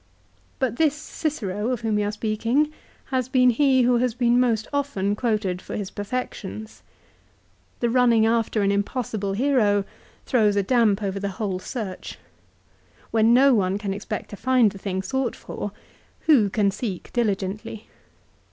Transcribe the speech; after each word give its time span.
But 0.57 0.77
this 0.77 0.95
Cicero 0.95 1.69
of 1.69 1.81
whom 1.81 1.93
we 1.93 2.03
are 2.03 2.11
speaking 2.11 2.73
has 3.11 3.29
been 3.29 3.51
he 3.51 3.83
who 3.83 3.97
has 3.97 4.15
been 4.15 4.39
most 4.39 4.67
often 4.73 5.15
quoted 5.15 5.61
for 5.61 5.75
his 5.75 5.91
perfections. 5.91 6.81
1 7.81 7.81
The 7.81 7.89
running 7.91 8.25
after 8.25 8.63
an 8.63 8.71
impossible 8.71 9.33
hero 9.33 9.85
throws 10.25 10.55
a 10.55 10.63
damp 10.63 11.03
over 11.03 11.19
the 11.19 11.29
whole 11.37 11.59
search. 11.59 12.17
When 13.11 13.31
no 13.31 13.53
one 13.53 13.77
can 13.77 13.93
expect 13.93 14.31
to 14.31 14.35
find 14.35 14.71
the 14.71 14.79
thing 14.79 15.03
sought 15.03 15.35
for 15.35 15.71
who 16.21 16.49
can 16.49 16.71
seek 16.71 17.13
diligently 17.13 17.85